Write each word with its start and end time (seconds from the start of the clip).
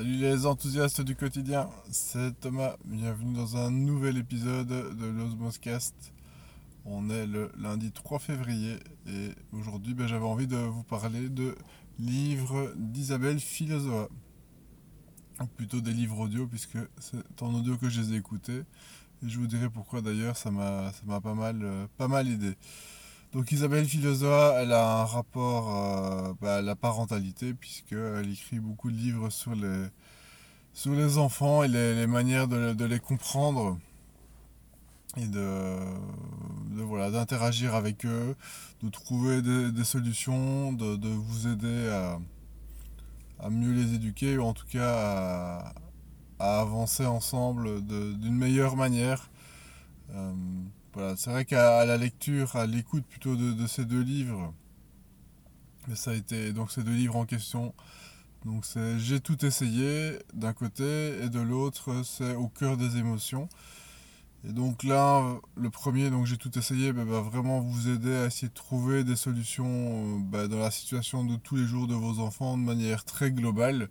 Salut 0.00 0.16
les 0.16 0.46
enthousiastes 0.46 1.02
du 1.02 1.14
quotidien, 1.14 1.68
c'est 1.90 2.32
Thomas, 2.40 2.74
bienvenue 2.86 3.34
dans 3.34 3.58
un 3.58 3.70
nouvel 3.70 4.16
épisode 4.16 4.66
de 4.66 5.04
l'Osmoscast. 5.04 5.94
On 6.86 7.10
est 7.10 7.26
le 7.26 7.52
lundi 7.58 7.92
3 7.92 8.18
février 8.18 8.78
et 9.06 9.28
aujourd'hui 9.52 9.92
ben, 9.92 10.06
j'avais 10.06 10.24
envie 10.24 10.46
de 10.46 10.56
vous 10.56 10.84
parler 10.84 11.28
de 11.28 11.54
livres 11.98 12.72
d'Isabelle. 12.78 13.36
Ou 15.38 15.46
plutôt 15.58 15.82
des 15.82 15.92
livres 15.92 16.20
audio 16.20 16.46
puisque 16.46 16.78
c'est 16.98 17.42
en 17.42 17.52
audio 17.52 17.76
que 17.76 17.90
je 17.90 18.00
les 18.00 18.14
ai 18.14 18.16
écoutés. 18.16 18.62
Et 19.22 19.28
je 19.28 19.38
vous 19.38 19.46
dirai 19.46 19.68
pourquoi 19.68 20.00
d'ailleurs 20.00 20.38
ça 20.38 20.50
m'a 20.50 20.92
pas 21.20 21.34
mal, 21.34 21.60
euh, 21.62 21.86
pas 21.98 22.08
mal 22.08 22.26
aidé. 22.26 22.54
Donc 23.32 23.52
Isabelle 23.52 23.86
Filosoa, 23.86 24.56
elle 24.60 24.72
a 24.72 25.02
un 25.02 25.04
rapport 25.04 25.70
euh, 25.70 26.32
bah, 26.40 26.56
à 26.56 26.62
la 26.62 26.74
parentalité, 26.74 27.54
puisqu'elle 27.54 28.28
écrit 28.28 28.58
beaucoup 28.58 28.90
de 28.90 28.96
livres 28.96 29.30
sur 29.30 29.54
les, 29.54 31.18
enfants 31.18 31.62
et 31.62 31.68
les, 31.68 32.08
manières 32.08 32.48
de, 32.48 32.84
les 32.84 32.98
comprendre 32.98 33.78
et 35.16 35.26
de, 35.28 35.78
d'interagir 37.12 37.76
avec 37.76 38.04
eux, 38.04 38.34
de 38.82 38.88
trouver 38.88 39.42
des, 39.42 39.84
solutions, 39.84 40.72
de, 40.72 41.08
vous 41.08 41.46
aider 41.46 41.88
à, 43.38 43.48
mieux 43.48 43.72
les 43.72 43.94
éduquer 43.94 44.38
ou 44.38 44.42
en 44.42 44.54
tout 44.54 44.66
cas 44.66 45.72
à, 46.40 46.60
avancer 46.60 47.06
ensemble 47.06 47.80
d'une 47.86 48.36
meilleure 48.36 48.74
manière. 48.74 49.30
Euh, 50.16 50.32
voilà, 50.92 51.16
c'est 51.16 51.30
vrai 51.30 51.44
qu'à 51.44 51.84
la 51.84 51.96
lecture, 51.96 52.56
à 52.56 52.66
l'écoute 52.66 53.04
plutôt 53.06 53.36
de, 53.36 53.66
ces 53.66 53.84
deux 53.84 54.02
livres, 54.02 54.52
ça 55.94 56.10
a 56.10 56.14
été 56.14 56.52
donc 56.52 56.72
ces 56.72 56.82
deux 56.82 56.94
livres 56.94 57.16
en 57.16 57.26
question. 57.26 57.74
Donc 58.44 58.64
c'est 58.64 58.98
J'ai 58.98 59.20
tout 59.20 59.44
essayé 59.44 60.18
d'un 60.34 60.52
côté 60.52 61.22
et 61.22 61.28
de 61.28 61.40
l'autre 61.40 62.02
c'est 62.04 62.34
Au 62.34 62.48
cœur 62.48 62.76
des 62.76 62.96
émotions. 62.96 63.48
Et 64.48 64.52
donc 64.52 64.84
là, 64.84 65.22
le 65.54 65.70
premier, 65.70 66.10
donc 66.10 66.24
j'ai 66.26 66.38
tout 66.38 66.58
essayé, 66.58 66.92
va 66.92 67.20
vraiment 67.20 67.60
vous 67.60 67.90
aider 67.90 68.14
à 68.16 68.26
essayer 68.26 68.48
de 68.48 68.54
trouver 68.54 69.04
des 69.04 69.16
solutions 69.16 70.18
bah, 70.20 70.48
dans 70.48 70.58
la 70.58 70.70
situation 70.70 71.24
de 71.24 71.36
tous 71.36 71.56
les 71.56 71.66
jours 71.66 71.86
de 71.86 71.94
vos 71.94 72.20
enfants 72.20 72.56
de 72.56 72.62
manière 72.62 73.04
très 73.04 73.30
globale. 73.30 73.90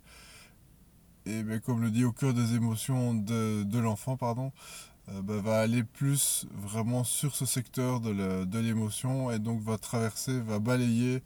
Et 1.26 1.44
comme 1.64 1.80
le 1.80 1.90
dit 1.90 2.04
au 2.04 2.12
cœur 2.12 2.34
des 2.34 2.54
émotions 2.54 3.14
de, 3.14 3.62
de 3.62 3.78
l'enfant, 3.78 4.16
pardon, 4.16 4.46
euh, 4.48 4.89
bah, 5.22 5.40
va 5.40 5.60
aller 5.60 5.82
plus 5.82 6.46
vraiment 6.52 7.04
sur 7.04 7.34
ce 7.34 7.46
secteur 7.46 8.00
de 8.00 8.58
l'émotion 8.58 9.30
et 9.30 9.38
donc 9.38 9.60
va 9.62 9.78
traverser, 9.78 10.40
va 10.40 10.58
balayer 10.58 11.22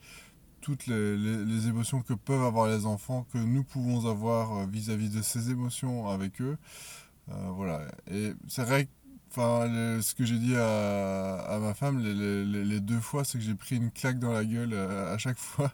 toutes 0.65 0.87
les, 0.87 1.69
émotions 1.69 2.01
que 2.01 2.15
peuvent 2.15 2.43
avoir 2.43 2.69
les 2.69 2.87
enfants, 2.87 3.27
que 3.35 3.39
nous 3.39 3.65
pouvons 3.65 4.09
avoir 4.09 4.57
euh, 4.57 4.67
vis-à-vis 4.67 5.11
de 5.11 5.21
ces 5.21 5.51
émotions 5.51 6.09
avec 6.09 6.41
eux. 6.41 6.57
Euh, 7.29 7.35
voilà. 7.51 7.83
Et 8.11 8.33
c'est 8.49 8.65
vrai 8.65 8.87
que 8.87 8.91
ce 10.01 10.15
que 10.15 10.25
j'ai 10.25 10.39
dit 10.39 10.55
à, 10.57 11.59
ma 11.61 11.75
femme 11.75 12.03
les, 12.03 12.81
deux 12.81 13.01
fois, 13.01 13.25
c'est 13.25 13.37
que 13.37 13.45
j'ai 13.45 13.55
pris 13.55 13.77
une 13.77 13.91
claque 13.91 14.19
dans 14.19 14.33
la 14.33 14.45
gueule 14.45 14.73
à, 14.73 15.19
chaque 15.19 15.39
fois. 15.53 15.71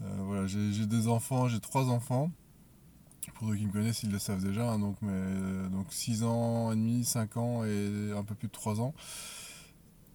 voilà, 0.00 0.48
j'ai 0.48 0.86
des 0.86 1.06
enfants, 1.06 1.46
j'ai 1.46 1.60
trois 1.60 1.88
enfants 1.88 2.32
pour 3.34 3.48
ceux 3.48 3.56
qui 3.56 3.66
me 3.66 3.72
connaissent, 3.72 4.02
ils 4.02 4.10
le 4.10 4.18
savent 4.18 4.44
déjà. 4.44 4.70
Hein, 4.70 4.78
donc, 4.78 4.96
mais, 5.02 5.12
euh, 5.12 5.68
donc 5.68 5.86
6 5.90 6.24
ans 6.24 6.72
et 6.72 6.76
demi, 6.76 7.04
5 7.04 7.36
ans 7.36 7.64
et 7.64 8.12
un 8.16 8.22
peu 8.24 8.34
plus 8.34 8.48
de 8.48 8.52
3 8.52 8.80
ans. 8.80 8.94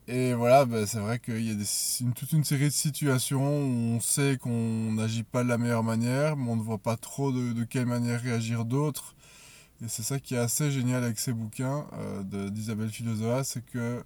Et 0.08 0.34
voilà, 0.34 0.66
bah, 0.66 0.86
c'est 0.86 1.00
vrai 1.00 1.20
qu'il 1.20 1.42
y 1.42 1.52
a 1.52 2.12
toute 2.14 2.34
une 2.34 2.44
série 2.44 2.66
de 2.66 2.70
situations 2.70 3.42
où 3.42 3.96
on 3.96 4.00
sait 4.02 4.38
qu'on 4.38 4.92
n'agit 4.92 5.24
pas 5.24 5.44
de 5.44 5.50
la 5.50 5.58
meilleure 5.58 5.84
manière, 5.84 6.36
mais 6.36 6.50
on 6.50 6.58
ne 6.58 6.62
voit 6.62 6.78
pas 6.78 6.98
trop 6.98 7.32
de, 7.32 7.64
quelle 7.64 7.86
manière 7.86 8.22
réagir 8.22 8.66
d'autres. 8.66 9.16
Et 9.84 9.88
c'est 9.88 10.04
ça 10.04 10.20
qui 10.20 10.36
est 10.36 10.38
assez 10.38 10.72
génial 10.72 11.04
avec 11.04 11.20
ces 11.20 11.34
bouquins 11.34 11.86
euh, 11.94 12.50
d'Isabelle 12.50 12.90
Filosoa, 12.90 13.44
c'est 13.46 13.66
que 13.66 14.04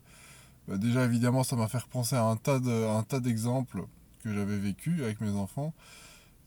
bah, 0.67 0.77
déjà 0.77 1.03
évidemment 1.05 1.43
ça 1.43 1.55
m'a 1.55 1.67
fait 1.67 1.83
penser 1.89 2.15
à 2.15 2.23
un 2.25 2.35
tas 2.35 3.19
d'exemples 3.19 3.85
que 4.23 4.33
j'avais 4.33 4.57
vécu 4.57 5.03
avec 5.03 5.21
mes 5.21 5.31
enfants 5.31 5.73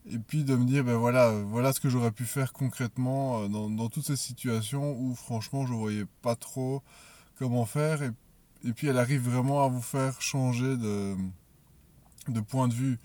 et 0.09 0.19
puis 0.19 0.45
de 0.45 0.57
me 0.57 0.65
dire 0.65 0.85
ben 0.85 0.97
voilà 0.97 1.31
voilà 1.31 1.73
ce 1.73 1.81
que 1.81 1.89
j'aurais 1.89 2.11
pu 2.11 2.25
faire 2.25 2.53
concrètement 2.53 3.43
euh, 3.43 3.49
dans, 3.49 3.89
toutes 3.89 4.07
ces 4.07 4.17
situations 4.17 4.99
où 4.99 5.15
franchement 5.15 5.67
je 5.67 5.75
voyais 5.75 6.07
pas 6.23 6.37
trop 6.37 6.83
comment 7.39 7.67
faire. 7.67 8.03
Et, 8.03 8.11
et, 8.65 8.73
puis 8.73 8.89
elle 8.89 8.99
arrive 8.99 9.29
vraiment 9.29 9.65
à 9.65 9.69
vous 9.69 9.83
faire 9.83 10.21
changer 10.21 10.77
de, 10.77 11.17
de 12.29 12.41
point 12.41 12.69
de 12.69 12.75
vue. 12.75 12.99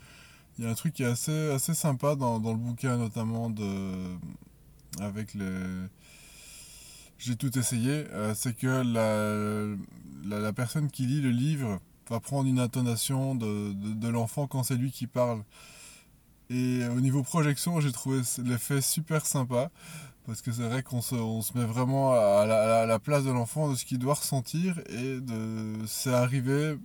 Il 0.57 0.63
y 0.65 0.67
a 0.67 0.71
un 0.71 0.73
truc 0.73 0.93
qui 0.93 1.03
est 1.03 1.07
assez 1.07 1.51
assez 1.51 1.73
sympa 1.73 2.15
dans, 2.15 2.39
dans 2.39 2.51
le 2.51 2.59
bouquin 2.59 2.97
notamment 2.97 3.49
de 3.49 3.93
avec 5.01 5.33
les 5.33 5.87
j'ai 7.17 7.35
tout 7.35 7.57
essayé 7.57 8.05
euh, 8.11 8.33
c'est 8.35 8.55
que 8.55 8.67
la, 8.67 9.75
la, 10.39 10.53
personne 10.53 10.89
qui 10.89 11.05
lit 11.05 11.21
le 11.21 11.31
livre 11.31 11.79
va 12.09 12.19
prendre 12.19 12.47
une 12.47 12.59
intonation 12.59 13.35
de, 13.35 13.73
de 13.73 14.07
l'enfant 14.07 14.47
quand 14.47 14.63
c'est 14.63 14.75
lui 14.75 14.91
qui 14.91 15.07
parle 15.07 15.43
et 16.49 16.85
au 16.87 17.01
niveau 17.01 17.23
projection, 17.23 17.79
j'ai 17.79 17.91
trouvé 17.91 18.21
l'effet 18.43 18.81
super 18.81 19.25
sympa. 19.25 19.71
Parce 20.25 20.41
que 20.41 20.51
c'est 20.51 20.63
vrai 20.63 20.81
qu'on 20.81 21.01
se, 21.01 21.13
on 21.13 21.43
se 21.43 21.55
met 21.55 21.65
vraiment 21.65 22.13
à 22.13 22.45
la, 22.87 22.99
place 22.99 23.23
de 23.23 23.31
l'enfant, 23.31 23.69
de 23.69 23.75
ce 23.75 23.85
qu'il 23.85 23.99
doit 23.99 24.15
ressentir. 24.15 24.79
Et 24.89 25.19
c'est 25.85 26.13
arrivé 26.13 26.75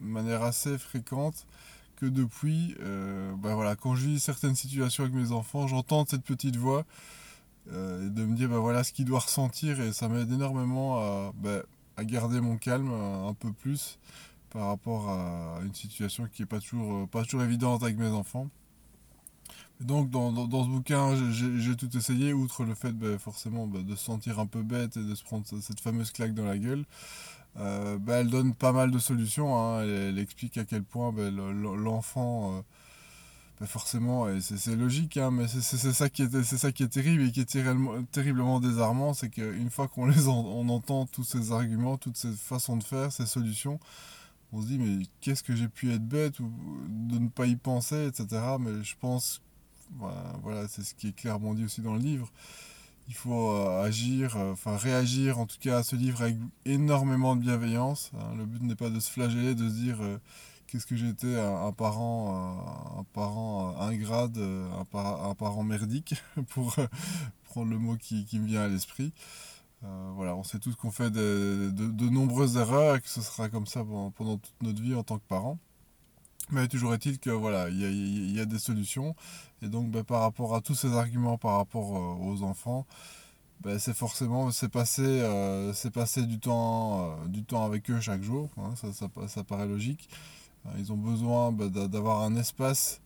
de 0.00 0.04
manière 0.04 0.42
assez 0.42 0.78
fréquente 0.78 1.46
que 1.94 2.06
depuis, 2.06 2.74
ben 2.80 3.54
voilà, 3.54 3.76
quand 3.76 3.94
je 3.94 4.08
vis 4.08 4.20
certaines 4.20 4.56
situations 4.56 5.04
avec 5.04 5.14
mes 5.14 5.30
enfants, 5.30 5.68
j'entends 5.68 6.04
cette 6.06 6.24
petite 6.24 6.56
voix. 6.56 6.84
Euh, 7.72 8.06
et 8.06 8.10
de 8.10 8.24
me 8.24 8.34
dire, 8.34 8.48
ben 8.48 8.58
voilà 8.58 8.84
ce 8.84 8.92
qu'il 8.92 9.04
doit 9.04 9.20
ressentir. 9.20 9.80
Et 9.80 9.92
ça 9.92 10.08
m'aide 10.08 10.30
énormément 10.32 10.98
à, 10.98 11.32
ben, 11.34 11.62
à 11.96 12.04
garder 12.04 12.40
mon 12.40 12.56
calme 12.56 12.90
un, 12.92 13.34
peu 13.34 13.52
plus 13.52 13.98
par 14.50 14.68
rapport 14.68 15.08
à 15.10 15.60
une 15.64 15.74
situation 15.74 16.26
qui 16.32 16.42
n'est 16.42 16.46
pas 16.46 16.60
toujours, 16.60 17.08
pas 17.08 17.22
toujours 17.24 17.42
évidente 17.42 17.82
avec 17.82 17.98
mes 17.98 18.08
enfants. 18.08 18.48
Donc 19.80 20.10
dans, 20.10 20.32
dans, 20.32 20.64
ce 20.64 20.68
bouquin, 20.68 21.14
j'ai 21.30 21.76
tout 21.76 21.96
essayé, 21.96 22.32
outre 22.32 22.64
le 22.64 22.74
fait 22.74 22.92
bah, 22.92 23.16
forcément 23.18 23.66
bah, 23.66 23.80
de 23.82 23.94
se 23.94 24.04
sentir 24.04 24.40
un 24.40 24.46
peu 24.46 24.62
bête 24.62 24.96
et 24.96 25.04
de 25.04 25.14
se 25.14 25.22
prendre 25.22 25.46
cette 25.46 25.80
fameuse 25.80 26.10
claque 26.10 26.34
dans 26.34 26.44
la 26.44 26.58
gueule. 26.58 26.84
Bah, 27.54 28.14
elle 28.20 28.28
donne 28.28 28.54
pas 28.54 28.72
mal 28.72 28.90
de 28.90 28.98
solutions, 28.98 29.56
hein. 29.56 29.82
elle, 29.82 30.18
explique 30.18 30.58
à 30.58 30.64
quel 30.64 30.82
point 30.82 31.12
l'enfant, 31.12 32.62
euh, 33.60 33.66
forcément, 33.66 34.26
c'est 34.40 34.76
logique, 34.76 35.16
hein, 35.16 35.30
mais 35.32 35.48
c'est 35.48 35.92
ça, 35.92 36.08
qui 36.08 36.22
est, 36.22 36.42
ça 36.44 36.70
qui 36.70 36.84
est 36.84 36.88
terrible 36.88 37.24
et 37.24 37.32
qui 37.32 37.40
est 37.40 37.58
terriblement 38.12 38.60
désarmant, 38.60 39.14
c'est 39.14 39.28
qu'une 39.28 39.70
fois 39.70 39.88
qu'on 39.88 40.68
entend 40.68 41.06
tous 41.06 41.24
ces 41.24 41.50
arguments, 41.52 41.98
toutes 41.98 42.16
ces 42.16 42.32
façons 42.32 42.76
de 42.76 42.84
faire, 42.84 43.10
ces 43.12 43.26
solutions, 43.26 43.80
on 44.52 44.62
se 44.62 44.66
dit 44.66 44.78
mais 44.78 45.04
qu'est-ce 45.20 45.42
que 45.42 45.54
j'ai 45.54 45.68
pu 45.68 45.92
être 45.92 46.06
bête 46.06 46.40
ou 46.40 46.50
de 46.88 47.18
ne 47.18 47.28
pas 47.28 47.46
y 47.46 47.56
penser, 47.56 48.06
etc. 48.06 48.40
Mais 48.60 48.82
je 48.82 48.94
pense 49.00 49.42
voilà, 50.42 50.68
c'est 50.68 50.82
ce 50.82 50.94
qui 50.94 51.08
est 51.08 51.12
clairement 51.12 51.54
dit 51.54 51.64
aussi 51.64 51.80
dans 51.80 51.94
le 51.94 52.00
livre. 52.00 52.30
Il 53.08 53.14
faut 53.14 53.52
euh, 53.52 53.82
agir, 53.82 54.36
euh, 54.36 54.52
enfin 54.52 54.76
réagir 54.76 55.38
en 55.38 55.46
tout 55.46 55.56
cas 55.58 55.78
à 55.78 55.82
ce 55.82 55.96
livre 55.96 56.20
avec 56.20 56.36
énormément 56.66 57.36
de 57.36 57.40
bienveillance. 57.40 58.12
Hein. 58.14 58.34
Le 58.36 58.44
but 58.44 58.62
n'est 58.62 58.74
pas 58.74 58.90
de 58.90 59.00
se 59.00 59.10
flageller, 59.10 59.54
de 59.54 59.66
se 59.66 59.74
dire 59.74 59.96
euh, 60.02 60.18
qu'est-ce 60.66 60.86
que 60.86 60.94
j'étais 60.94 61.40
un, 61.40 61.72
parent, 61.72 62.98
un 62.98 63.04
parent 63.14 63.74
ingrate, 63.80 64.36
un, 64.36 65.34
parent 65.34 65.62
merdique, 65.62 66.16
pour 66.48 66.76
prendre 67.44 67.70
le 67.70 67.78
mot 67.78 67.96
qui, 67.96 68.26
me 68.34 68.46
vient 68.46 68.62
à 68.62 68.68
l'esprit. 68.68 69.14
voilà, 69.80 70.36
on 70.36 70.42
sait 70.42 70.58
tous 70.58 70.76
qu'on 70.76 70.90
fait 70.90 71.10
de, 71.10 71.72
nombreuses 72.10 72.58
erreurs 72.58 72.96
et 72.96 73.00
que 73.00 73.08
ce 73.08 73.22
sera 73.22 73.48
comme 73.48 73.66
ça 73.66 73.82
pendant 74.16 74.36
toute 74.36 74.62
notre 74.62 74.82
vie 74.82 74.94
en 74.94 75.02
tant 75.02 75.16
que 75.16 75.26
parent. 75.26 75.58
Mais 76.50 76.66
toujours 76.68 76.94
est-il 76.94 77.18
que 77.18 77.30
voilà, 77.30 77.68
il 77.68 78.34
y, 78.34 78.40
a, 78.40 78.46
des 78.46 78.58
solutions. 78.58 79.14
Et 79.62 79.68
donc 79.68 79.90
ben, 79.90 80.02
par 80.02 80.22
rapport 80.22 80.54
à 80.54 80.60
tous 80.60 80.74
ces 80.74 80.94
arguments 80.94 81.36
par 81.36 81.56
rapport 81.56 81.96
euh, 81.96 82.30
aux 82.30 82.42
enfants, 82.42 82.86
ben, 83.60 83.78
c'est 83.78 83.94
forcément 83.94 84.50
c'est 84.50 84.68
passer, 84.68 85.02
euh, 85.04 85.72
passer 85.92 86.22
du, 86.24 86.38
temps, 86.38 87.02
euh, 87.02 87.28
du 87.28 87.44
temps 87.44 87.64
avec 87.66 87.90
eux 87.90 88.00
chaque 88.00 88.22
jour. 88.22 88.48
Hein, 88.56 88.74
ça, 88.76 88.92
ça, 88.92 89.08
ça, 89.28 89.44
paraît 89.44 89.66
logique. 89.66 90.08
Ils 90.78 90.92
ont 90.92 90.96
besoin 90.96 91.52
ben, 91.52 91.68
d'avoir 91.68 92.22
un 92.22 92.36
espace 92.36 93.00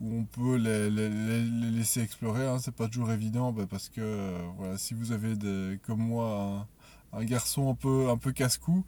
où 0.00 0.20
on 0.20 0.24
peut 0.24 0.56
les, 0.56 0.90
les, 0.90 1.08
laisser 1.70 2.00
explorer. 2.00 2.46
Hein. 2.46 2.58
C'est 2.60 2.74
pas 2.74 2.88
toujours 2.88 3.10
évident 3.12 3.54
parce 3.70 3.88
que 3.88 4.36
voilà, 4.56 4.78
si 4.78 4.94
vous 4.94 5.12
avez 5.12 5.36
des, 5.36 5.78
comme 5.86 6.00
moi 6.00 6.66
un, 7.16 7.24
garçon 7.24 7.70
un 7.70 7.74
peu, 7.74 8.10
un 8.10 8.16
peu 8.16 8.32
casse-cou, 8.32 8.84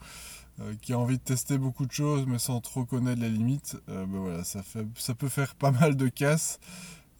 euh, 0.59 0.73
qui 0.81 0.95
a 0.95 0.99
envie 0.99 1.19
de 1.19 1.23
tester 1.23 1.59
beaucoup 1.59 1.85
de 1.85 1.93
choses 1.93 2.25
mais 2.27 2.39
sans 2.39 2.63
trop 2.63 2.87
connaître 2.87 3.21
les 3.21 3.29
limites, 3.29 3.77
euh, 3.91 4.07
ben 4.07 4.21
voilà, 4.21 4.43
ça, 4.43 4.63
fait, 4.63 4.87
ça 4.97 5.15
peut 5.15 5.29
faire 5.29 5.55
pas 5.55 5.71
mal 5.71 5.97
de 5.97 6.09
casse. 6.09 6.61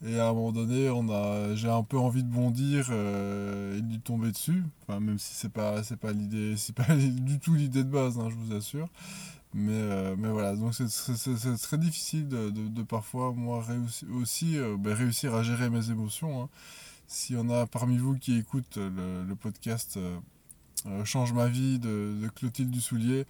Et 0.05 0.19
à 0.19 0.29
un 0.29 0.33
moment 0.33 0.51
donné, 0.51 0.89
on 0.89 1.07
a, 1.09 1.55
j'ai 1.55 1.69
un 1.69 1.83
peu 1.83 1.97
envie 1.97 2.23
de 2.23 2.29
bondir 2.29 2.87
euh, 2.89 3.77
et 3.77 3.81
de 3.81 3.97
tomber 3.97 4.31
dessus. 4.31 4.63
Enfin, 4.81 4.99
même 4.99 5.19
si 5.19 5.35
c'est 5.35 5.51
pas, 5.51 5.83
c'est 5.83 5.97
pas 5.97 6.13
l'idée, 6.13 6.55
c'est 6.57 6.75
pas 6.75 6.95
du 6.95 7.39
tout 7.39 7.53
l'idée 7.53 7.83
de 7.83 7.89
base, 7.89 8.17
hein, 8.17 8.27
je 8.29 8.35
vous 8.35 8.55
assure. 8.55 8.89
Mais, 9.53 10.15
mais 10.17 10.29
voilà, 10.29 10.55
donc 10.55 10.73
c'est 10.75 11.57
très 11.61 11.77
difficile 11.77 12.27
de, 12.27 12.83
parfois, 12.83 13.33
moi, 13.33 13.63
aussi 14.13 14.57
ben, 14.79 14.93
réussir 14.93 15.33
à 15.33 15.41
gérer 15.43 15.69
mes 15.69 15.89
émotions. 15.89 16.43
Hein. 16.43 16.49
S'il 17.07 17.37
y 17.37 17.39
en 17.39 17.49
a 17.49 17.65
parmi 17.65 17.97
vous 17.97 18.17
qui 18.17 18.37
écoutent 18.37 18.77
le, 18.77 19.23
le 19.23 19.35
podcast 19.35 19.97
Change 21.03 21.33
ma 21.33 21.47
vie 21.47 21.79
de, 21.79 22.15
de 22.21 22.27
Clotilde 22.29 22.69
Dussoulier, 22.69 23.25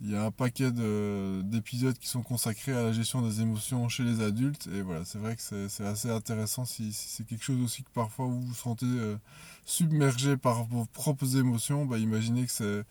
il 0.00 0.10
y 0.10 0.16
a 0.16 0.24
un 0.24 0.30
paquet 0.30 0.70
d'épisodes 0.70 1.96
qui 1.96 2.08
sont 2.08 2.22
consacrés 2.22 2.72
à 2.72 2.82
la 2.82 2.92
gestion 2.92 3.22
des 3.22 3.40
émotions 3.40 3.88
chez 3.88 4.02
les 4.02 4.20
adultes. 4.20 4.68
Et 4.74 4.82
voilà, 4.82 5.04
c'est 5.04 5.18
vrai 5.18 5.36
que 5.36 5.68
c'est 5.68 5.86
assez 5.86 6.10
intéressant 6.10 6.64
si, 6.64 6.92
c'est 6.92 7.26
quelque 7.26 7.44
chose 7.44 7.62
aussi 7.62 7.84
que 7.84 7.90
parfois 7.94 8.26
vous 8.26 8.42
vous 8.42 8.54
sentez 8.54 8.86
euh, 8.86 9.16
submergé 9.64 10.36
par 10.36 10.64
vos 10.64 10.84
propres 10.86 11.36
émotions. 11.36 11.86
Bah, 11.86 11.98
imaginez 11.98 12.44
que 12.44 12.52
c'est 12.52 12.64
euh, 12.64 12.84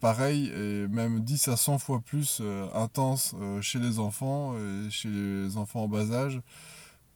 pareil 0.00 0.48
et 0.48 0.88
même 0.88 1.20
10 1.20 1.48
à 1.48 1.56
100 1.56 1.78
fois 1.78 2.00
plus 2.00 2.40
euh, 2.40 2.66
intense 2.74 3.34
chez 3.60 3.78
les 3.78 3.98
enfants 3.98 4.54
et 4.56 4.90
chez 4.90 5.08
les 5.08 5.56
enfants 5.56 5.84
en 5.84 5.88
bas 5.88 6.12
âge 6.12 6.42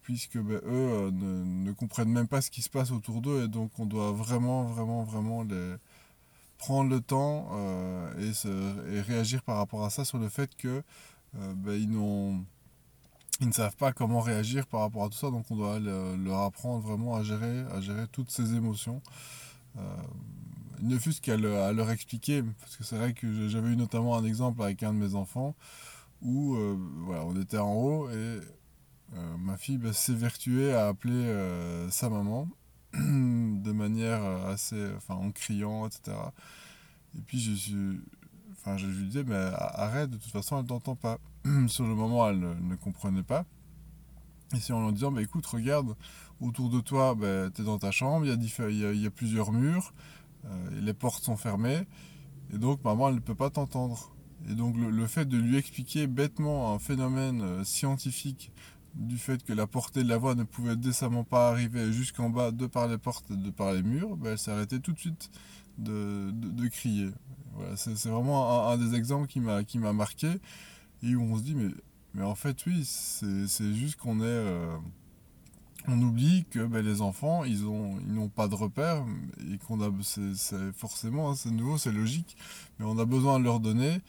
puisque 0.07 0.37
bah, 0.37 0.61
eux 0.65 1.11
ne, 1.11 1.43
ne, 1.43 1.71
comprennent 1.73 2.07
même 2.07 2.29
pas 2.29 2.41
ce 2.41 2.49
qui 2.49 2.61
se 2.61 2.69
passe 2.69 2.91
autour 2.91 3.19
d'eux 3.19 3.43
et 3.43 3.49
donc 3.49 3.77
on 3.77 3.85
doit 3.85 4.13
vraiment 4.13 4.63
vraiment 4.63 5.03
vraiment 5.03 5.43
les, 5.43 5.75
prendre 6.57 6.89
le 6.89 7.01
temps 7.01 7.49
euh, 7.51 8.31
et, 8.89 9.01
réagir 9.01 9.43
par 9.43 9.57
rapport 9.57 9.83
à 9.83 9.89
ça 9.89 10.05
sur 10.05 10.17
le 10.17 10.29
fait 10.29 10.55
que 10.55 10.81
euh, 11.35 11.53
ben, 11.55 11.73
ils, 11.73 11.91
ils 13.41 13.47
ne 13.47 13.51
savent 13.51 13.75
pas 13.75 13.91
comment 13.91 14.21
réagir 14.21 14.65
par 14.65 14.79
rapport 14.79 15.03
à 15.03 15.09
tout 15.09 15.17
ça, 15.17 15.29
donc 15.29 15.45
on 15.51 15.57
doit 15.57 15.77
leur 15.77 16.39
apprendre 16.39 16.79
vraiment 16.87 17.17
à 17.17 17.23
gérer, 17.23 17.65
à 17.73 17.81
gérer 17.81 18.07
toutes 18.07 18.31
ces 18.31 18.55
émotions. 18.55 19.01
Euh, 19.77 19.81
il 20.79 20.87
ne 20.87 20.97
fût-ce 20.97 21.19
qu'à 21.19 21.35
leur 21.35 21.91
expliquer, 21.91 22.43
parce 22.61 22.77
que 22.77 22.85
c'est 22.85 22.95
vrai 22.95 23.11
que 23.11 23.49
j'avais 23.49 23.71
eu 23.71 23.75
notamment 23.75 24.15
un 24.15 24.23
exemple 24.23 24.61
avec 24.61 24.83
un 24.83 24.93
de 24.93 24.99
mes 24.99 25.15
enfants 25.15 25.53
où 26.21 26.55
on 26.55 27.41
était 27.41 27.57
en 27.57 27.73
haut 27.73 28.09
et 28.09 28.39
ma 29.39 29.57
fille 29.57 29.77
ben, 29.77 29.93
s'évertuait 29.93 30.73
à 30.73 30.87
appeler 30.87 31.33
sa 31.89 32.09
maman 32.09 32.47
de 32.93 33.71
manière 33.71 34.23
euh, 34.23 34.53
assez, 34.53 34.91
enfin, 34.95 35.15
en 35.15 35.31
criant, 35.31 35.87
etc. 35.87 36.17
Et 37.17 37.21
puis 37.21 37.39
je 37.39 38.85
lui 38.85 39.05
disais, 39.05 39.23
mais 39.23 39.35
arrête, 39.35 40.09
de 40.09 40.17
toute 40.17 40.31
façon, 40.31 40.59
elle 40.59 40.65
t'entend 40.65 40.95
pas. 40.95 41.19
Sur 41.67 41.85
le 41.85 41.95
moment, 41.95 42.27
elle 42.29 42.39
ne, 42.39 42.75
comprenait 42.75 43.23
pas. 43.23 43.45
Et 44.53 44.59
si 44.59 44.71
en 44.71 44.85
lui 44.85 44.93
disant, 44.93 45.11
bah, 45.11 45.21
écoute, 45.21 45.45
regarde, 45.45 45.95
autour 46.39 46.69
de 46.69 46.79
toi, 46.79 47.15
bah, 47.15 47.49
tu 47.53 47.61
es 47.61 47.65
dans 47.65 47.77
ta 47.77 47.91
chambre, 47.91 48.25
il 48.25 49.01
y, 49.01 49.05
a, 49.05 49.11
plusieurs 49.11 49.51
murs, 49.51 49.93
euh, 50.45 50.81
les 50.81 50.93
portes 50.93 51.23
sont 51.23 51.37
fermées, 51.37 51.81
et 52.53 52.57
donc 52.57 52.83
maman, 52.83 53.09
elle 53.09 53.15
ne 53.15 53.19
peut 53.19 53.35
pas 53.35 53.49
t'entendre. 53.49 54.11
Et 54.49 54.53
donc 54.53 54.77
le, 54.77 55.07
fait 55.07 55.25
de 55.25 55.37
lui 55.37 55.57
expliquer 55.57 56.07
bêtement 56.07 56.73
un 56.73 56.79
phénomène 56.79 57.41
euh, 57.41 57.63
scientifique 57.63 58.51
du 58.97 59.17
fait 59.17 59.43
que 59.43 59.53
la 59.53 59.67
portée 59.67 60.03
de 60.03 60.09
la 60.09 60.17
voix 60.17 60.35
ne 60.35 60.43
pouvait 60.43 60.75
décemment 60.75 61.23
pas 61.23 61.49
arriver 61.49 61.91
jusqu'en 61.93 62.29
bas 62.29 62.51
de 62.51 62.65
par 62.65 62.87
les 62.87 62.97
portes 62.97 63.29
et 63.31 63.37
de 63.37 63.49
par 63.51 63.73
les 63.73 63.83
murs, 63.83 64.17
ben, 64.17 64.35
elle 64.35 64.53
arrêtée 64.53 64.79
tout 64.79 64.91
de 64.91 64.99
suite 64.99 65.29
de, 65.77 66.31
de, 66.31 66.67
crier. 66.67 67.09
Voilà, 67.53 67.77
c'est 67.77 67.93
vraiment 68.05 68.69
un, 68.69 68.77
des 68.77 68.95
exemples 68.95 69.27
qui 69.27 69.39
m'a 69.39 69.93
marqué 69.93 70.29
et 71.03 71.15
où 71.15 71.21
on 71.21 71.37
se 71.37 71.43
dit 71.43 71.55
mais, 71.55 71.69
mais 72.15 72.23
en 72.23 72.35
fait 72.35 72.65
oui, 72.65 72.83
c'est 72.85 73.73
juste 73.73 73.97
qu'on 73.97 74.19
est... 74.19 74.25
Euh, 74.25 74.75
on 75.89 76.01
oublie 76.01 76.45
que 76.49 76.65
ben, 76.65 76.83
les 76.83 77.01
enfants, 77.01 77.45
ils 77.45 77.63
n'ont 77.63 77.99
ils 77.99 78.29
pas 78.29 78.47
de 78.47 78.55
repères 78.55 79.05
et 79.53 79.57
qu'on 79.59 79.79
a... 79.81 79.91
C'est 80.01 80.73
forcément, 80.73 81.29
hein, 81.29 81.35
c'est 81.35 81.51
nouveau, 81.51 81.77
c'est 81.77 81.91
logique, 81.91 82.35
mais 82.79 82.85
on 82.85 82.97
a 82.97 83.05
besoin 83.05 83.39
de 83.39 83.43
leur 83.43 83.59
donner 83.59 84.01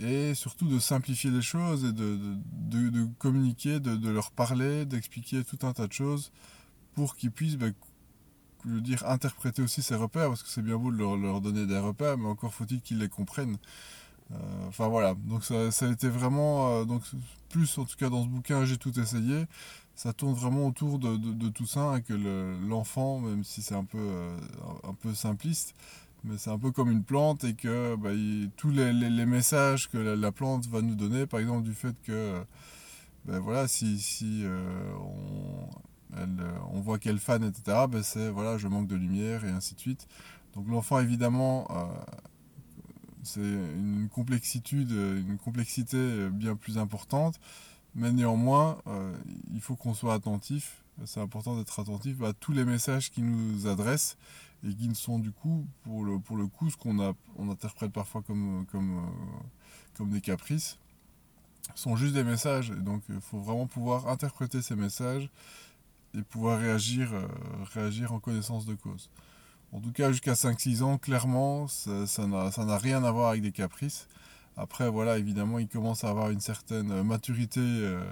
et 0.00 0.34
surtout 0.34 0.66
de 0.66 0.78
simplifier 0.78 1.30
les 1.30 1.42
choses 1.42 1.84
et 1.84 1.92
de, 1.92 2.18
de, 2.52 2.88
de, 2.88 3.08
communiquer, 3.18 3.80
de, 3.80 4.08
leur 4.08 4.30
parler, 4.32 4.84
d'expliquer 4.86 5.44
tout 5.44 5.64
un 5.66 5.72
tas 5.72 5.86
de 5.86 5.92
choses 5.92 6.32
pour 6.94 7.16
qu'ils 7.16 7.30
puissent, 7.30 7.56
ben, 7.56 7.72
je 8.64 8.70
veux 8.70 8.80
dire, 8.80 9.06
interpréter 9.06 9.62
aussi 9.62 9.82
ces 9.82 9.94
repères, 9.94 10.28
parce 10.28 10.42
que 10.42 10.48
c'est 10.48 10.62
bien 10.62 10.76
beau 10.76 10.90
de 10.90 10.96
leur, 10.96 11.40
donner 11.40 11.66
des 11.66 11.78
repères, 11.78 12.18
mais 12.18 12.28
encore 12.28 12.52
faut-il 12.52 12.80
qu'ils 12.80 12.98
les 12.98 13.08
comprennent. 13.08 13.58
Euh, 14.32 14.36
enfin 14.68 14.88
voilà, 14.88 15.14
donc 15.14 15.44
ça, 15.44 15.70
ça 15.70 15.86
a 15.86 15.90
été 15.90 16.08
vraiment, 16.08 16.70
euh, 16.70 16.84
donc 16.84 17.02
plus 17.50 17.76
en 17.78 17.84
tout 17.84 17.96
cas 17.96 18.08
dans 18.08 18.22
ce 18.24 18.28
bouquin, 18.28 18.64
j'ai 18.64 18.78
tout 18.78 18.98
essayé. 18.98 19.44
Ça 19.94 20.12
tourne 20.12 20.34
vraiment 20.34 20.66
autour 20.66 20.98
de, 20.98 21.16
de 21.16 21.48
tout 21.50 21.66
ça, 21.66 21.98
et 21.98 22.02
que 22.02 22.14
l'enfant, 22.66 23.20
même 23.20 23.44
si 23.44 23.62
c'est 23.62 23.76
un 23.76 23.86
euh, 23.94 24.36
un 24.82 24.94
peu 24.94 25.14
simpliste, 25.14 25.74
mais 26.24 26.38
c'est 26.38 26.50
un 26.50 26.58
peu 26.58 26.70
comme 26.72 26.90
une 26.90 27.04
plante 27.04 27.44
et 27.44 27.54
que 27.54 27.96
bah, 27.96 28.10
tous 28.56 28.70
les, 28.70 29.26
messages 29.26 29.88
que 29.90 29.98
la, 29.98 30.32
plante 30.32 30.66
va 30.66 30.82
nous 30.82 30.94
donner, 30.94 31.26
par 31.26 31.40
exemple 31.40 31.62
du 31.62 31.74
fait 31.74 31.94
que 32.02 32.44
ben 33.26 33.38
voilà, 33.38 33.66
si, 33.68 34.42
euh, 34.44 34.92
on, 36.72 36.80
voit 36.80 36.98
qu'elle 36.98 37.18
fan, 37.18 37.42
etc., 37.42 37.86
ben 37.88 38.02
c'est 38.02 38.28
voilà, 38.30 38.58
je 38.58 38.68
manque 38.68 38.86
de 38.86 38.96
lumière 38.96 39.44
et 39.44 39.50
ainsi 39.50 39.74
de 39.74 39.80
suite. 39.80 40.06
Donc 40.54 40.68
l'enfant, 40.68 41.00
évidemment, 41.00 41.66
euh, 41.70 41.84
c'est 43.22 43.40
une 43.40 44.08
complexitude, 44.10 44.90
une 44.90 45.38
complexité 45.38 46.28
bien 46.30 46.54
plus 46.54 46.76
importante, 46.76 47.40
mais 47.94 48.12
néanmoins, 48.12 48.78
euh, 48.86 49.16
il 49.52 49.60
faut 49.60 49.76
qu'on 49.76 49.94
soit 49.94 50.14
attentif. 50.14 50.83
C'est 51.04 51.20
important 51.20 51.56
d'être 51.56 51.80
attentif 51.80 52.22
à 52.22 52.32
tous 52.32 52.52
les 52.52 52.64
messages 52.64 53.10
qui 53.10 53.22
nous 53.22 53.66
adressent 53.66 54.16
et 54.66 54.74
qui 54.74 54.88
ne 54.88 54.94
sont 54.94 55.18
du 55.18 55.32
coup, 55.32 55.66
pour 55.82 56.04
le, 56.04 56.18
pour 56.18 56.36
le 56.36 56.46
coup, 56.46 56.70
ce 56.70 56.76
qu'on 56.76 56.98
on 57.36 57.50
interprète 57.50 57.92
parfois 57.92 58.22
comme, 58.22 58.64
comme, 58.70 58.98
euh, 58.98 59.42
comme 59.96 60.10
des 60.10 60.20
caprices, 60.20 60.78
sont 61.74 61.96
juste 61.96 62.14
des 62.14 62.24
messages. 62.24 62.70
Et 62.70 62.80
donc, 62.80 63.02
il 63.08 63.20
faut 63.20 63.40
vraiment 63.40 63.66
pouvoir 63.66 64.08
interpréter 64.08 64.62
ces 64.62 64.76
messages 64.76 65.28
et 66.16 66.22
pouvoir 66.22 66.60
réagir, 66.60 67.12
euh, 67.12 67.26
réagir 67.74 68.12
en 68.12 68.20
connaissance 68.20 68.64
de 68.64 68.74
cause. 68.74 69.10
En 69.72 69.80
tout 69.80 69.92
cas, 69.92 70.12
jusqu'à 70.12 70.34
5-6 70.34 70.82
ans, 70.82 70.98
clairement, 70.98 71.66
ça, 71.66 72.26
n'a 72.26 72.78
rien 72.78 73.02
à 73.02 73.10
voir 73.10 73.30
avec 73.30 73.42
des 73.42 73.52
caprices. 73.52 74.06
Après, 74.56 74.88
voilà, 74.88 75.18
évidemment, 75.18 75.58
ils 75.58 75.66
commencent 75.66 76.04
à 76.04 76.10
avoir 76.10 76.30
une 76.30 76.40
certaine 76.40 77.02
maturité 77.02 77.60
euh, 77.60 78.04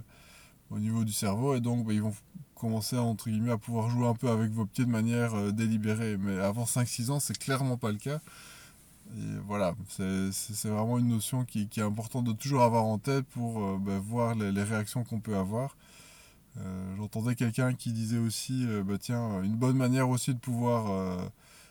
au 0.70 0.80
niveau 0.80 1.04
du 1.04 1.12
cerveau 1.12 1.54
et 1.54 1.60
donc 1.60 1.86
bah, 1.86 1.92
ils 1.92 2.02
vont 2.02 2.14
commencer 2.62 2.96
entre 2.96 3.28
guillemets 3.28 3.50
à 3.50 3.58
pouvoir 3.58 3.90
jouer 3.90 4.06
un 4.06 4.14
peu 4.14 4.30
avec 4.30 4.52
vos 4.52 4.66
pieds 4.66 4.84
de 4.84 4.90
manière 4.90 5.34
euh, 5.34 5.50
délibérée. 5.50 6.16
Mais 6.16 6.38
avant 6.38 6.64
5-6 6.64 7.10
ans, 7.10 7.18
c'est 7.18 7.36
clairement 7.36 7.76
pas 7.76 7.90
le 7.90 7.98
cas. 7.98 8.20
Et 9.18 9.36
voilà, 9.46 9.74
c'est 9.88 10.68
vraiment 10.68 10.96
une 10.98 11.08
notion 11.08 11.44
qui, 11.44 11.68
est 11.76 11.80
importante 11.80 12.24
de 12.24 12.32
toujours 12.32 12.62
avoir 12.62 12.84
en 12.84 12.98
tête 12.98 13.26
pour 13.26 13.62
euh, 13.62 13.78
bah, 13.80 13.98
voir 13.98 14.36
les, 14.36 14.52
les 14.52 14.62
réactions 14.62 15.02
qu'on 15.02 15.18
peut 15.18 15.36
avoir. 15.36 15.76
Euh, 16.58 16.96
j'entendais 16.96 17.34
quelqu'un 17.34 17.74
qui 17.74 17.92
disait 17.92 18.18
aussi, 18.18 18.64
bah, 18.84 18.96
tiens, 18.98 19.42
une 19.42 19.56
bonne 19.56 19.76
manière 19.76 20.08
aussi 20.08 20.32
de 20.32 20.38
pouvoir 20.38 21.20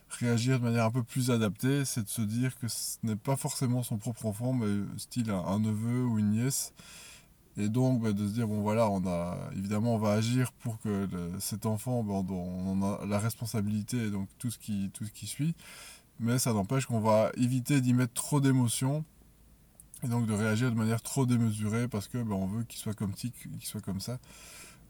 réagir 0.09 0.59
de 0.59 0.65
manière 0.65 0.85
un 0.85 0.91
peu 0.91 1.03
plus 1.03 1.31
adaptée, 1.31 1.85
c'est 1.85 2.03
de 2.03 2.09
se 2.09 2.21
dire 2.21 2.59
que 2.59 2.67
ce 2.67 2.97
n'est 3.03 3.15
pas 3.15 3.37
forcément 3.37 3.81
son 3.81 3.97
propre 3.97 4.25
enfant, 4.25 4.51
mais 4.51 4.67
style 4.97 5.31
un 5.31 5.59
neveu 5.59 6.03
ou 6.03 6.19
une 6.19 6.31
nièce, 6.31 6.73
et 7.57 7.69
donc 7.69 8.01
bah, 8.01 8.13
de 8.13 8.27
se 8.27 8.33
dire, 8.33 8.47
bon 8.47 8.61
voilà, 8.61 8.89
on 8.89 9.05
a, 9.05 9.37
évidemment 9.57 9.95
on 9.95 9.99
va 9.99 10.13
agir 10.13 10.51
pour 10.53 10.79
que 10.79 11.07
cet 11.39 11.65
enfant, 11.65 12.03
bah, 12.03 12.13
on, 12.13 12.81
a 12.81 13.05
la 13.05 13.19
responsabilité 13.19 13.97
et 13.97 14.09
donc 14.09 14.27
tout 14.37 14.51
ce 14.51 14.57
qui, 14.57 14.89
tout 14.93 15.05
ce 15.05 15.11
qui 15.11 15.27
suit. 15.27 15.55
Mais 16.19 16.39
ça 16.39 16.53
n'empêche 16.53 16.85
qu'on 16.85 16.99
va 16.99 17.31
éviter 17.35 17.81
d'y 17.81 17.93
mettre 17.93 18.13
trop 18.13 18.39
d'émotions 18.39 19.03
et 20.03 20.07
donc 20.07 20.27
de 20.27 20.33
réagir 20.33 20.71
de 20.71 20.75
manière 20.75 21.01
trop 21.01 21.25
démesurée 21.25 21.87
parce 21.87 22.07
que 22.07 22.17
bah, 22.19 22.35
on 22.35 22.47
veut 22.47 22.63
qu'il 22.63 22.79
soit 22.79 22.93
comme 22.93 23.15
ci, 23.15 23.31
qu'il 23.31 23.65
soit 23.65 23.81
comme 23.81 23.99
ça. 23.99 24.19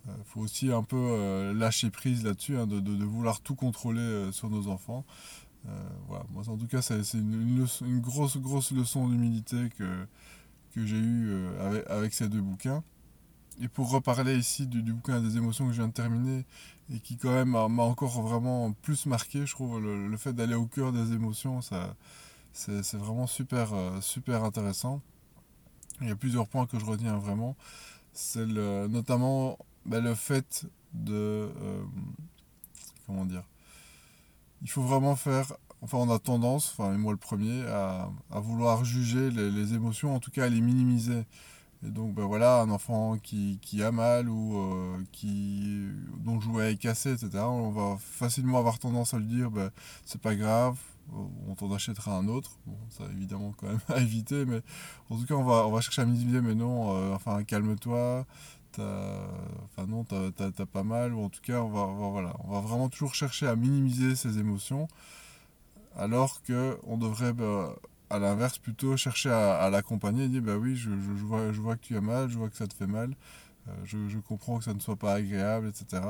Il 0.06 0.12
euh, 0.12 0.14
faut 0.26 0.42
aussi 0.42 0.72
un 0.72 0.84
peu 0.84 0.98
euh, 0.98 1.54
lâcher 1.54 1.90
prise 1.90 2.24
là-dessus, 2.24 2.58
hein, 2.58 2.68
de, 2.68 2.80
de, 2.80 3.04
vouloir 3.04 3.42
tout 3.42 3.56
contrôler 3.56 4.00
euh, 4.00 4.32
sur 4.32 4.50
nos 4.50 4.68
enfants. 4.68 5.06
voilà, 6.08 6.26
moi 6.32 6.44
en 6.48 6.58
tout 6.58 6.68
cas 6.68 6.82
c'est 6.82 7.14
une, 7.14 7.68
une, 7.82 8.00
grosse 8.00 8.38
grosse 8.38 8.72
leçon 8.72 9.08
d'humilité 9.08 9.70
que 9.78 10.08
que 10.72 10.86
j'ai 10.86 10.98
eu 10.98 11.30
euh, 11.30 11.84
avec, 11.88 12.14
ces 12.14 12.30
deux 12.30 12.42
bouquins. 12.42 12.84
Et 13.62 13.68
pour 13.68 13.92
reparler 13.92 14.36
ici 14.36 14.66
du, 14.66 14.82
bouquin 14.82 15.22
des 15.22 15.38
émotions 15.38 15.68
que 15.68 15.74
je 15.74 15.78
viens 15.78 15.88
de 15.88 15.94
terminer 15.94 16.46
et 16.94 17.00
qui 17.00 17.18
quand 17.18 17.34
même 17.34 17.50
m'a 17.50 17.84
encore 17.84 18.22
vraiment 18.22 18.72
plus 18.72 19.06
marqué, 19.06 19.46
je 19.46 19.52
trouve 19.54 19.80
le, 19.80 20.18
fait 20.18 20.34
d'aller 20.34 20.56
au 20.56 20.66
cœur 20.66 20.92
des 20.92 21.14
émotions, 21.14 21.62
c'est 22.54 22.98
vraiment 22.98 23.28
super, 23.28 23.74
euh, 23.74 24.02
super 24.02 24.44
intéressant. 24.44 25.02
Il 26.02 26.08
y 26.08 26.12
a 26.12 26.16
plusieurs 26.16 26.48
points 26.48 26.66
que 26.66 26.80
je 26.80 26.86
retiens 26.86 27.18
vraiment. 27.18 27.56
C'est 28.14 28.46
notamment 28.46 29.58
ben, 29.86 30.04
le 30.04 30.16
fait 30.16 30.66
de... 30.94 31.14
Euh, 31.14 31.84
comment 33.06 33.26
dire 33.26 33.44
Il 34.62 34.70
faut 34.70 34.82
vraiment 34.82 35.16
faire 35.16 35.54
enfin 35.82 35.98
on 35.98 36.10
a 36.10 36.20
tendance, 36.20 36.74
enfin 36.78 36.94
et 36.94 36.98
moi 36.98 37.12
le 37.12 37.18
premier, 37.18 37.64
à, 37.68 38.10
à 38.32 38.40
vouloir 38.40 38.86
juger 38.86 39.32
les, 39.32 39.52
les, 39.52 39.74
émotions, 39.74 40.16
en 40.16 40.20
tout 40.20 40.32
cas 40.32 40.46
à 40.46 40.50
les 40.50 40.62
minimiser. 40.62 41.24
Et 41.84 41.90
donc 41.90 42.14
ben 42.14 42.26
voilà, 42.26 42.62
un 42.62 42.70
enfant 42.70 43.18
qui, 43.18 43.58
qui 43.62 43.82
a 43.84 43.92
mal 43.92 44.30
ou 44.30 44.58
euh, 44.58 44.98
qui, 45.12 45.88
dont 46.20 46.36
le 46.36 46.42
jouet 46.42 46.74
est 46.74 46.78
cassé, 46.78 47.12
etc., 47.14 47.40
on 47.40 47.72
va 47.72 47.98
facilement 48.00 48.60
avoir 48.60 48.78
tendance 48.80 49.14
à 49.14 49.20
lui 49.20 49.26
dire 49.26 49.50
ben, 49.50 49.72
c'est 50.06 50.22
pas 50.22 50.36
grave, 50.36 50.78
on 51.48 51.56
t'en 51.56 51.72
achètera 51.72 52.16
un 52.18 52.28
autre. 52.28 52.52
Bon, 52.66 52.78
ça 52.90 53.06
évidemment 53.12 53.54
quand 53.58 53.68
même 53.68 53.80
à 53.90 54.00
éviter, 54.00 54.46
mais 54.46 54.62
en 55.10 55.18
tout 55.18 55.26
cas, 55.26 55.36
on 55.36 55.44
va, 55.44 55.66
on 55.68 55.72
va 55.72 55.82
chercher 55.82 56.04
à 56.04 56.06
minimiser, 56.06 56.42
mais 56.42 56.56
non, 56.56 56.96
euh, 56.96 57.16
enfin, 57.16 57.44
calme-toi, 57.44 58.26
enfin 58.78 59.88
non, 59.88 60.04
t'as 60.06 60.66
pas 60.66 60.84
mal, 60.84 61.14
ou 61.14 61.24
en 61.24 61.30
tout 61.30 61.42
cas, 61.42 61.62
on 61.62 61.70
va, 61.70 61.86
voilà, 62.10 62.36
on 62.44 62.52
va 62.52 62.62
vraiment 62.62 62.90
toujours 62.90 63.16
chercher 63.16 63.48
à 63.48 63.56
minimiser 63.56 64.16
ses 64.16 64.38
émotions, 64.40 64.88
alors 65.98 66.42
que 66.44 66.78
on 66.84 66.98
devrait, 66.98 67.34
bah, 67.34 67.76
à 68.10 68.20
l'inverse, 68.20 68.58
plutôt 68.58 68.98
chercher 68.98 69.30
à, 69.30 69.70
l'accompagner 69.70 70.26
et 70.26 70.28
dire, 70.28 70.42
bah 70.42 70.58
oui, 70.58 70.76
je, 70.76 70.90
je, 70.90 71.24
vois, 71.24 71.52
je 71.52 71.62
vois 71.62 71.76
que 71.76 71.82
tu 71.82 71.96
as 71.96 72.02
mal, 72.02 72.30
je 72.30 72.38
vois 72.38 72.50
que 72.50 72.58
ça 72.58 72.68
te 72.68 72.74
fait 72.74 72.88
mal, 72.88 73.16
euh, 73.68 73.72
je, 73.86 74.10
je 74.10 74.20
comprends 74.20 74.58
que 74.58 74.66
ça 74.66 74.74
ne 74.74 74.80
soit 74.80 74.96
pas 74.96 75.14
agréable, 75.14 75.68
etc. 75.68 76.02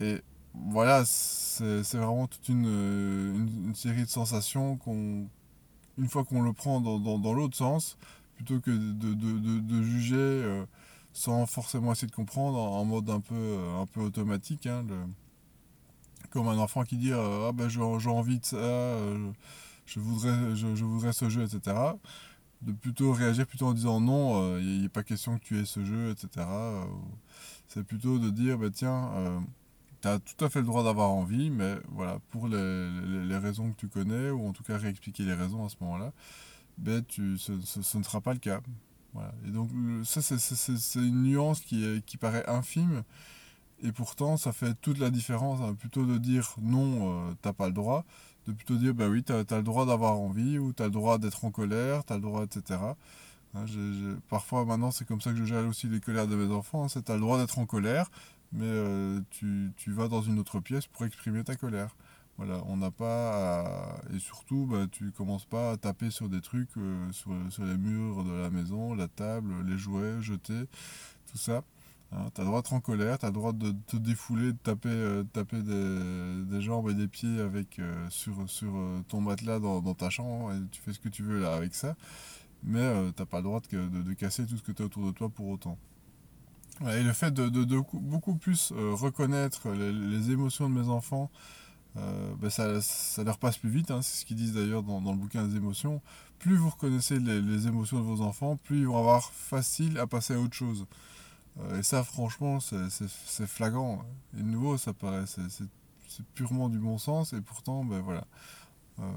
Et 0.00 0.22
voilà, 0.54 1.04
c'est 1.04 1.82
vraiment 1.94 2.26
toute 2.26 2.48
une, 2.48 2.64
une, 3.66 3.74
série 3.74 4.04
de 4.04 4.08
sensations 4.08 4.76
qu'on, 4.76 5.28
une 5.98 6.08
fois 6.08 6.24
qu'on 6.24 6.42
le 6.42 6.52
prend 6.52 6.80
dans, 6.80 6.98
dans, 6.98 7.34
l'autre 7.34 7.56
sens, 7.56 7.98
plutôt 8.36 8.60
que 8.60 8.70
de, 8.70 9.14
de, 9.14 9.60
de, 9.60 9.82
juger 9.82 10.16
euh, 10.16 10.64
sans 11.12 11.46
forcément 11.46 11.92
essayer 11.92 12.08
de 12.08 12.14
comprendre 12.14 12.58
en, 12.58 12.84
mode 12.84 13.10
un 13.10 13.20
peu, 13.20 13.58
un 13.78 13.86
peu 13.86 14.00
automatique. 14.00 14.66
Hein, 14.66 14.84
comme 16.30 16.48
un 16.48 16.58
enfant 16.58 16.84
qui 16.84 16.96
dit 16.96 17.12
euh, 17.12 17.48
Ah 17.48 17.52
ben 17.52 17.68
j'ai 17.68 17.80
envie 17.80 18.38
de 18.38 18.44
ça, 18.44 18.56
euh, 18.56 19.30
je, 19.86 20.00
voudrais, 20.00 20.54
je, 20.54 20.84
voudrais 20.84 21.12
ce 21.12 21.28
jeu, 21.28 21.42
etc. 21.42 21.76
De 22.62 22.72
plutôt 22.72 23.12
réagir 23.12 23.46
plutôt 23.46 23.66
en 23.66 23.72
disant 23.72 24.00
non, 24.00 24.58
il 24.58 24.80
n'y 24.80 24.86
a 24.86 24.88
pas 24.88 25.04
question 25.04 25.38
que 25.38 25.44
tu 25.44 25.58
aies 25.58 25.64
ce 25.64 25.84
jeu, 25.84 26.10
etc. 26.10 26.46
c'est 27.68 27.84
plutôt 27.84 28.18
de 28.18 28.30
dire 28.30 28.58
bah, 28.58 28.70
tiens 28.72 29.40
tu 30.00 30.08
as 30.08 30.18
tout 30.18 30.44
à 30.44 30.48
fait 30.48 30.60
le 30.60 30.66
droit 30.66 30.84
d'avoir 30.84 31.10
envie, 31.10 31.50
mais 31.50 31.76
voilà, 31.88 32.18
pour 32.30 32.48
les, 32.48 32.90
les, 33.26 33.36
raisons 33.36 33.72
que 33.72 33.76
tu 33.76 33.88
connais, 33.88 34.30
ou 34.30 34.46
en 34.46 34.52
tout 34.52 34.62
cas 34.62 34.76
réexpliquer 34.76 35.24
les 35.24 35.34
raisons 35.34 35.64
à 35.64 35.68
ce 35.68 35.76
moment-là, 35.80 36.12
ben, 36.78 37.04
tu, 37.04 37.38
ce, 37.38 37.52
ne 37.52 38.02
sera 38.02 38.20
pas 38.20 38.32
le 38.32 38.38
cas. 38.38 38.60
Voilà. 39.12 39.32
Et 39.46 39.50
donc, 39.50 39.70
ça, 40.04 40.22
c'est 40.22 40.98
une 40.98 41.22
nuance 41.22 41.60
qui, 41.60 42.02
qui 42.06 42.16
paraît 42.16 42.48
infime, 42.48 43.02
et 43.82 43.92
pourtant, 43.92 44.36
ça 44.36 44.52
fait 44.52 44.74
toute 44.80 44.98
la 44.98 45.10
différence. 45.10 45.60
Hein. 45.60 45.74
Plutôt 45.74 46.04
de 46.04 46.18
dire 46.18 46.54
non, 46.60 47.28
euh, 47.28 47.34
t'as 47.42 47.52
pas 47.52 47.66
le 47.66 47.72
droit, 47.72 48.04
de 48.46 48.52
plutôt 48.52 48.76
dire 48.76 48.94
bah 48.94 49.08
oui, 49.08 49.22
tu 49.22 49.32
as, 49.32 49.44
le 49.56 49.62
droit 49.62 49.86
d'avoir 49.86 50.18
envie, 50.18 50.58
ou 50.58 50.72
tu 50.72 50.82
as 50.82 50.86
le 50.86 50.92
droit 50.92 51.18
d'être 51.18 51.44
en 51.44 51.50
colère, 51.50 52.04
tu 52.04 52.12
as 52.12 52.16
le 52.16 52.22
droit, 52.22 52.44
etc. 52.44 52.80
Hein, 53.54 53.64
parfois, 54.28 54.64
maintenant, 54.64 54.90
c'est 54.90 55.06
comme 55.06 55.20
ça 55.20 55.30
que 55.30 55.36
je 55.36 55.44
gère 55.44 55.66
aussi 55.66 55.88
les 55.88 56.00
colères 56.00 56.26
de 56.26 56.36
mes 56.36 56.52
enfants. 56.52 56.84
Hein. 56.84 56.88
c'est 56.88 57.04
tu 57.04 57.12
as 57.12 57.14
le 57.14 57.20
droit 57.20 57.38
d'être 57.38 57.58
en 57.58 57.66
colère, 57.66 58.10
mais 58.52 58.64
euh, 58.66 59.20
tu, 59.30 59.72
vas 59.88 60.08
dans 60.08 60.22
une 60.22 60.38
autre 60.38 60.60
pièce 60.60 60.86
pour 60.86 61.04
exprimer 61.06 61.44
ta 61.44 61.56
colère. 61.56 61.94
Voilà, 62.36 62.62
on 62.66 62.76
n'a 62.76 62.92
pas 62.92 64.00
Et 64.14 64.18
surtout, 64.20 64.68
bah, 64.70 64.86
tu 64.90 65.10
commences 65.10 65.44
pas 65.44 65.72
à 65.72 65.76
taper 65.76 66.10
sur 66.10 66.28
des 66.28 66.40
trucs, 66.40 66.76
euh, 66.76 67.10
sur, 67.12 67.32
sur, 67.50 67.64
les 67.64 67.76
murs 67.76 68.22
de 68.22 68.32
la 68.32 68.50
maison, 68.50 68.94
la 68.94 69.08
table, 69.08 69.52
les 69.66 69.76
jouets, 69.76 70.20
jeter, 70.20 70.66
tout 71.30 71.38
ça. 71.38 71.62
Hein, 72.12 72.26
tu 72.34 72.40
as 72.40 72.44
le 72.44 72.48
droit 72.48 72.62
d'être 72.62 72.72
en 72.72 72.80
colère, 72.80 73.18
tu 73.18 73.26
as 73.26 73.28
le 73.28 73.34
droit 73.34 73.52
de 73.52 73.72
te 73.86 73.96
défouler, 73.96 74.52
de 74.52 74.58
taper, 74.58 74.88
euh, 74.88 75.24
taper 75.24 75.60
des, 75.62 76.60
jambes 76.60 76.88
et 76.88 76.94
des 76.94 77.08
pieds 77.08 77.40
avec, 77.40 77.80
sur, 78.08 78.48
sur 78.48 78.72
ton 79.08 79.20
matelas 79.20 79.58
dans, 79.58 79.94
ta 79.94 80.10
chambre, 80.10 80.52
et 80.52 80.58
tu 80.70 80.80
fais 80.80 80.92
ce 80.92 80.98
que 80.98 81.08
tu 81.08 81.22
veux 81.22 81.40
là 81.40 81.54
avec 81.54 81.74
ça. 81.74 81.96
Mais 82.64 83.12
tu 83.12 83.20
n'as 83.20 83.26
pas 83.26 83.38
le 83.38 83.44
droit 83.44 83.60
de, 83.70 84.02
de, 84.02 84.12
casser 84.14 84.46
tout 84.46 84.56
ce 84.56 84.62
que 84.62 84.72
tu 84.72 84.82
as 84.82 84.86
autour 84.86 85.06
de 85.06 85.12
toi 85.12 85.28
pour 85.28 85.48
autant 85.48 85.78
et 86.86 87.02
le 87.02 87.12
fait 87.12 87.32
de, 87.32 87.80
beaucoup 87.94 88.34
plus 88.36 88.72
euh, 88.72 88.94
reconnaître 88.94 89.70
les, 89.70 90.30
émotions 90.30 90.68
de 90.68 90.80
mes 90.80 90.88
enfants, 90.88 91.30
euh, 91.96 92.34
ben 92.40 92.50
ça, 92.50 92.80
ça, 92.80 93.24
leur 93.24 93.38
passe 93.38 93.58
plus 93.58 93.70
vite, 93.70 93.90
hein, 93.90 94.00
c'est 94.02 94.20
ce 94.20 94.24
qu'ils 94.24 94.36
disent 94.36 94.52
d'ailleurs 94.52 94.82
dans, 94.82 95.00
dans, 95.00 95.12
le 95.12 95.18
bouquin 95.18 95.44
des 95.44 95.56
émotions. 95.56 96.00
Plus 96.38 96.56
vous 96.56 96.70
reconnaissez 96.70 97.18
les, 97.18 97.40
les, 97.40 97.66
émotions 97.66 97.98
de 97.98 98.04
vos 98.04 98.20
enfants, 98.20 98.56
plus 98.56 98.80
ils 98.80 98.86
vont 98.86 98.98
avoir 98.98 99.24
facile 99.32 99.98
à 99.98 100.06
passer 100.06 100.34
à 100.34 100.38
autre 100.38 100.54
chose. 100.54 100.86
Euh, 101.60 101.78
et 101.78 101.82
ça, 101.82 102.04
franchement, 102.04 102.58
c'est 102.60 103.46
flagrant. 103.46 104.04
Et 104.34 104.42
de 104.42 104.48
nouveau, 104.48 104.78
ça 104.78 104.92
paraît, 104.92 105.24
c'est 105.26 106.24
purement 106.34 106.68
du 106.68 106.78
bon 106.78 106.98
sens, 106.98 107.32
et 107.32 107.40
pourtant, 107.40 107.84
ben 107.84 108.00
voilà. 108.00 108.24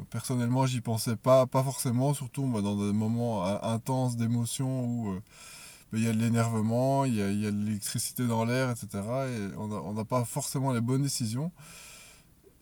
personnellement, 0.10 0.66
j'y 0.66 0.82
pensais 0.82 1.16
pas, 1.16 1.48
pas 1.48 1.64
forcément, 1.64 2.14
surtout 2.14 2.46
ben, 2.48 2.62
dans 2.62 2.76
des 2.76 2.94
moments 2.94 3.46
intenses 3.64 4.18
d'émotion 4.18 4.86
où 4.86 5.20
il 5.94 6.04
y 6.04 6.08
a 6.08 6.14
de 6.14 6.20
l'énervement, 6.20 7.06
il 7.06 7.14
y 7.14 7.18
y 7.18 7.48
a 7.48 7.52
de 7.52 7.66
l'électricité 7.66 8.28
dans 8.28 8.46
l'air, 8.46 8.70
etc. 8.70 8.88
Et 9.28 9.56
on 9.58 9.94
n'a 9.94 10.06
pas 10.06 10.26
forcément 10.26 10.74
les 10.74 10.82
bonnes 10.82 11.04
décisions. 11.04 11.52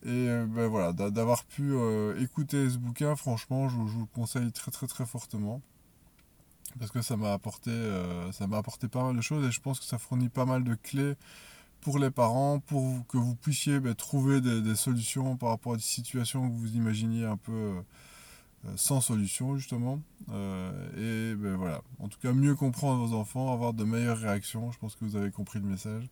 Et 0.03 0.29
euh, 0.29 0.45
ben 0.48 0.67
voilà, 0.67 0.93
d'avoir 0.93 1.43
pu 1.43 1.74
euh, 1.74 2.17
écouter 2.21 2.69
ce 2.69 2.77
bouquin, 2.77 3.15
franchement, 3.17 3.67
je, 3.67 3.75
vous 3.75 4.00
le 4.00 4.05
conseille 4.05 4.51
très 4.51 4.71
très 4.71 4.88
très 4.88 5.05
fortement. 5.05 5.62
Parce 6.77 6.91
que 6.91 7.01
ça 7.01 7.17
m'a 7.17 7.33
apporté, 7.33 7.71
euh, 7.71 8.31
ça 8.31 8.47
m'a 8.47 8.57
apporté 8.57 8.88
pas 8.88 9.03
mal 9.03 9.15
de 9.15 9.21
choses 9.21 9.45
et 9.47 9.51
je 9.51 9.59
pense 9.59 9.79
que 9.79 9.85
ça 9.85 9.97
fournit 9.97 10.29
pas 10.29 10.45
mal 10.45 10.63
de 10.63 10.75
clés 10.75 11.15
pour 11.81 11.97
les 11.97 12.11
parents, 12.11 12.59
pour 12.59 13.05
que 13.07 13.17
vous 13.17 13.35
puissiez 13.35 13.79
ben, 13.79 13.95
trouver 13.95 14.41
des, 14.41 14.75
solutions 14.75 15.38
par 15.38 15.49
rapport 15.49 15.73
à 15.73 15.75
des 15.77 15.81
situations 15.81 16.49
que 16.49 16.53
vous 16.53 16.75
imaginiez 16.75 17.25
un 17.25 17.38
peu 17.38 17.51
euh, 17.51 17.81
sans 18.75 19.01
solution 19.01 19.55
justement. 19.57 20.01
Euh, 20.31 21.31
et 21.33 21.35
ben 21.35 21.55
voilà, 21.55 21.81
en 21.99 22.09
tout 22.09 22.19
cas 22.19 22.33
mieux 22.33 22.55
comprendre 22.55 23.05
vos 23.05 23.15
enfants, 23.15 23.53
avoir 23.53 23.73
de 23.73 23.83
meilleures 23.83 24.19
réactions. 24.19 24.71
Je 24.71 24.79
pense 24.79 24.95
que 24.95 25.05
vous 25.05 25.15
avez 25.15 25.31
compris 25.31 25.59
le 25.59 25.65
message. 25.65 26.03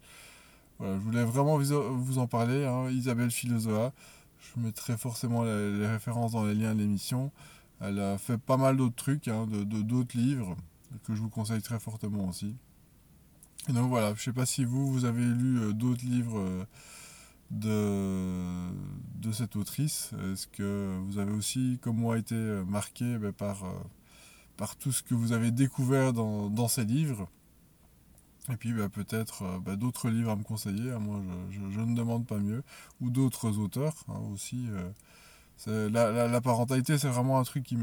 Voilà, 0.80 0.96
je 0.96 1.00
voulais 1.00 1.24
vraiment 1.26 1.58
vous 1.58 2.18
en 2.20 2.28
parler. 2.28 2.66
Hein. 2.66 2.90
Isabelle 2.90 3.32
Philosoa, 3.32 3.92
je 4.40 4.62
mettrai 4.62 4.98
forcément 4.98 5.44
les, 5.44 5.88
références 5.88 6.34
dans 6.34 6.46
les 6.46 6.54
liens 6.54 6.74
de 6.76 6.80
l'émission. 6.80 7.32
Elle 7.80 8.00
a 8.00 8.18
fait 8.18 8.38
pas 8.38 8.58
mal 8.58 8.78
d'autres 8.78 8.96
trucs, 8.96 9.28
hein, 9.28 9.46
de 9.48 9.64
d'autres 9.64 10.18
livres 10.18 10.56
que 11.04 11.14
je 11.14 11.22
vous 11.22 11.30
conseille 11.30 11.62
très 11.62 11.80
fortement 11.80 12.28
aussi. 12.28 12.56
Et 13.70 13.74
donc 13.74 13.90
voilà, 13.90 14.14
je 14.16 14.24
sais 14.24 14.34
pas 14.34 14.46
si 14.46 14.66
vous, 14.66 14.92
vous 14.92 15.06
avez 15.06 15.26
lu 15.26 15.60
euh, 15.60 15.74
d'autres 15.74 16.06
livres 16.06 16.66
de, 17.52 18.70
de 19.16 19.32
cette 19.32 19.56
autrice 19.56 20.12
Est-ce 20.32 20.48
que 20.48 21.00
vous 21.06 21.18
avez 21.18 21.32
aussi, 21.32 21.80
comme 21.82 21.98
moi, 21.98 22.18
été 22.18 22.36
marqué 22.68 23.18
ben, 23.18 23.32
par, 23.32 23.64
euh, 23.66 24.66
tout 24.80 24.92
ce 24.92 25.04
que 25.04 25.14
vous 25.14 25.32
avez 25.32 25.52
découvert 25.52 26.14
dans, 26.14 26.68
ces 26.68 26.86
livres? 26.86 27.30
Et 28.50 28.56
puis 28.56 28.72
ben, 28.74 28.90
peut-être 28.90 29.44
euh, 29.44 29.60
ben, 29.60 29.76
d'autres 29.76 30.10
livres 30.10 30.32
à 30.32 30.36
me 30.36 30.44
conseiller, 30.44 30.92
hein. 30.92 31.00
moi 31.00 31.22
je, 31.52 31.60
je, 31.70 31.80
ne 31.82 31.96
demande 31.96 32.26
pas 32.26 32.38
mieux, 32.38 32.64
ou 33.02 33.10
d'autres 33.10 33.58
auteurs 33.58 33.96
hein, 34.08 34.20
aussi. 34.34 34.68
La, 35.66 36.12
la, 36.12 36.28
la, 36.28 36.42
parentalité, 36.42 36.98
c'est 36.98 37.08
vraiment 37.08 37.40
un 37.40 37.44
truc 37.44 37.64
qui 37.64 37.78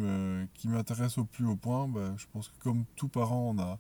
m'intéresse 0.69 1.15
qui 1.15 1.21
au 1.21 1.25
plus 1.25 1.45
haut 1.45 1.57
point. 1.57 1.91
je 2.17 2.25
pense 2.33 2.49
que 2.49 2.63
comme 2.63 2.85
tout 2.97 3.09
parent, 3.09 3.53
on 3.55 3.59
a, 3.61 3.79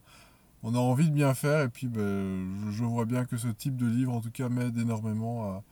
on 0.65 0.75
a 0.75 0.79
envie 0.79 1.09
de 1.09 1.15
bien 1.15 1.35
faire. 1.35 1.63
Et 1.63 1.69
puis 1.69 1.87
ben, 1.87 2.71
je, 2.71 2.85
vois 2.85 3.05
bien 3.05 3.25
que 3.25 3.37
ce 3.37 3.49
type 3.49 3.77
de 3.77 3.87
livre 3.87 4.13
en 4.13 4.21
tout 4.21 4.31
cas 4.31 4.49
m'aide 4.49 4.77
énormément 4.79 5.63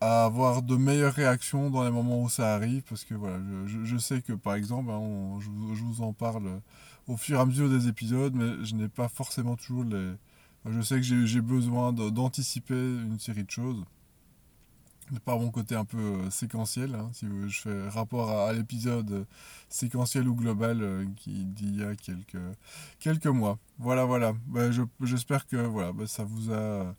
à, 0.00 0.24
avoir 0.24 0.62
de 0.62 0.76
meilleures 0.76 1.12
réactions 1.14 1.70
dans 1.70 1.84
les 1.84 1.90
moments 1.90 2.22
où 2.22 2.28
ça 2.28 2.54
arrive. 2.54 2.82
Parce 2.88 3.04
que 3.04 3.14
voilà 3.14 3.38
je, 3.66 3.84
je 3.84 3.96
sais 3.96 4.22
que 4.22 4.32
par 4.32 4.54
exemple 4.54 4.90
hein, 4.90 5.38
je, 5.40 5.74
je, 5.74 5.82
vous 5.82 6.02
en 6.02 6.12
parle 6.12 6.60
au 7.06 7.16
fur 7.16 7.38
et 7.38 7.40
à 7.40 7.46
mesure 7.46 7.68
des 7.68 7.88
épisodes 7.88 8.34
mais 8.34 8.64
je 8.64 8.74
n'ai 8.74 8.88
pas 8.88 9.08
forcément 9.08 9.56
toujours 9.56 9.84
les 9.84 10.12
je 10.70 10.80
sais 10.82 10.96
que 10.96 11.02
j'ai 11.02 11.40
besoin 11.40 11.92
d'anticiper 11.92 12.74
une 12.74 13.18
série 13.18 13.44
de 13.44 13.50
choses 13.50 13.84
par 15.24 15.38
mon 15.38 15.50
côté 15.50 15.74
un 15.74 15.84
peu 15.84 15.98
euh, 15.98 16.30
séquentiel 16.30 16.94
hein, 16.94 17.10
si 17.12 17.26
je 17.48 17.60
fais 17.60 17.88
rapport 17.88 18.30
à, 18.30 18.52
l'épisode 18.52 19.26
séquentiel 19.68 20.28
ou 20.28 20.34
global 20.34 20.82
euh, 20.82 21.04
d'il 21.26 21.80
y 21.80 21.84
a 21.84 21.94
quelques 21.94 22.38
quelques 22.98 23.26
mois 23.26 23.58
voilà 23.78 24.04
voilà 24.04 24.34
ben, 24.46 24.70
j'espère 25.02 25.46
que 25.46 25.56
voilà 25.56 25.92
ben, 25.92 26.06
ça 26.06 26.24
vous 26.24 26.52
a 26.52 26.94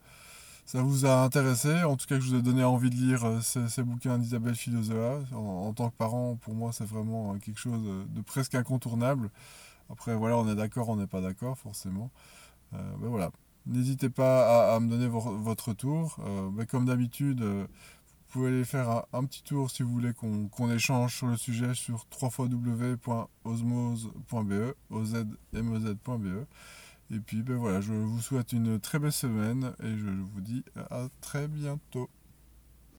ça 0.70 0.84
vous 0.84 1.08
a 1.08 1.24
intéressé, 1.24 1.84
en 1.84 1.98
tout 1.98 2.06
cas 2.06 2.18
que 2.18 2.22
je 2.22 2.30
vous 2.30 2.36
ai 2.36 2.44
donné 2.44 2.64
envie 2.64 2.92
de 2.92 2.96
lire 2.96 3.26
euh, 3.26 3.42
ces, 3.42 3.82
bouquins 3.82 4.20
d'Isabelle 4.20 4.54
Filozoa. 4.54 5.22
En, 5.34 5.74
tant 5.74 5.90
que 5.90 5.96
parent, 5.96 6.36
pour 6.36 6.54
moi, 6.54 6.72
c'est 6.72 6.86
vraiment 6.86 7.34
euh, 7.34 7.40
quelque 7.40 7.60
chose 7.60 7.82
de 8.08 8.22
presque 8.22 8.54
incontournable. 8.54 9.32
Après, 9.90 10.14
voilà, 10.14 10.38
on 10.38 10.48
est 10.48 10.54
d'accord, 10.54 10.90
on 10.90 10.98
n'est 10.98 11.08
pas 11.08 11.22
d'accord, 11.22 11.58
forcément. 11.58 12.12
Euh, 12.76 12.78
ben 13.02 13.08
voilà. 13.08 13.32
N'hésitez 13.66 14.12
pas 14.12 14.76
à, 14.76 14.80
me 14.80 14.92
donner 14.92 15.08
votre 15.08 15.70
retour. 15.70 16.20
Comme 16.70 16.86
d'habitude, 16.86 17.44
vous 18.30 18.42
pouvez 18.42 18.50
aller 18.50 18.64
faire 18.64 19.06
un, 19.12 19.26
petit 19.26 19.42
tour 19.42 19.72
si 19.72 19.82
vous 19.82 19.90
voulez 19.90 20.14
qu'on 20.14 20.72
échange 20.72 21.16
sur 21.16 21.26
le 21.26 21.36
sujet 21.36 21.74
sur 21.74 22.06
www.osmose.be, 22.22 24.76
ozmoz.be. 24.92 26.46
Et 27.12 27.20
puis 27.20 27.42
ben 27.42 27.58
voilà, 27.58 27.82
je 27.82 27.92
vous 27.92 28.22
souhaite 28.22 28.54
une 28.54 28.80
très 28.80 29.00
belle 29.00 29.12
semaine 29.12 29.74
et 29.82 29.98
je 29.98 30.06
vous 30.06 30.42
dis 30.42 30.64
à 30.76 31.08
très 31.22 31.48
bientôt. 31.48 32.08